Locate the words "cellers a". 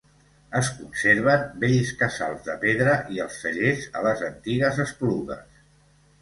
3.43-4.03